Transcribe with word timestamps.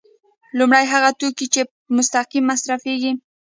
لومړی 0.57 0.85
هغه 0.93 1.09
توکي 1.19 1.45
دي 1.47 1.51
چې 1.53 1.61
مستقیم 1.95 2.43
مصرفیږي. 2.51 3.11